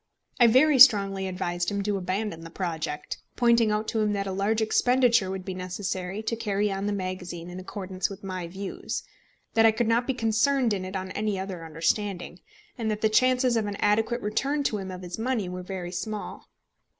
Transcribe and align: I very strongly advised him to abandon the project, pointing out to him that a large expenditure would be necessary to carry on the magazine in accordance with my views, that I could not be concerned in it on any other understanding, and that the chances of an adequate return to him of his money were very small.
I 0.39 0.47
very 0.47 0.79
strongly 0.79 1.27
advised 1.27 1.69
him 1.69 1.83
to 1.83 1.95
abandon 1.95 2.41
the 2.41 2.49
project, 2.49 3.21
pointing 3.35 3.69
out 3.69 3.87
to 3.89 3.99
him 3.99 4.13
that 4.13 4.25
a 4.25 4.31
large 4.31 4.59
expenditure 4.59 5.29
would 5.29 5.45
be 5.45 5.53
necessary 5.53 6.23
to 6.23 6.35
carry 6.35 6.71
on 6.71 6.87
the 6.87 6.91
magazine 6.91 7.51
in 7.51 7.59
accordance 7.59 8.09
with 8.09 8.23
my 8.23 8.47
views, 8.47 9.03
that 9.53 9.67
I 9.67 9.71
could 9.71 9.87
not 9.87 10.07
be 10.07 10.15
concerned 10.15 10.73
in 10.73 10.85
it 10.85 10.95
on 10.95 11.11
any 11.11 11.37
other 11.37 11.63
understanding, 11.63 12.39
and 12.79 12.89
that 12.89 13.01
the 13.01 13.09
chances 13.09 13.55
of 13.55 13.67
an 13.67 13.75
adequate 13.75 14.21
return 14.21 14.63
to 14.63 14.79
him 14.79 14.89
of 14.89 15.03
his 15.03 15.19
money 15.19 15.47
were 15.47 15.61
very 15.61 15.91
small. 15.91 16.47